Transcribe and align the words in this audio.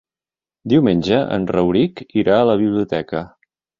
Diumenge 0.73 1.19
en 1.35 1.45
Rauric 1.57 2.03
irà 2.23 2.39
a 2.39 2.49
la 2.53 2.57
biblioteca. 2.63 3.23